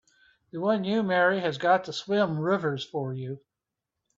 The 0.51 0.59
one 0.59 0.83
you 0.83 1.03
marry 1.03 1.41
has 1.41 1.59
got 1.59 1.83
to 1.83 1.93
swim 1.93 2.39
rivers 2.39 2.83
for 2.83 3.13
you! 3.13 3.41